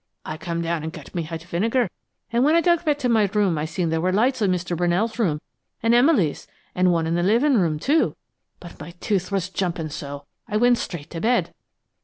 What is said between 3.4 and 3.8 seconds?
I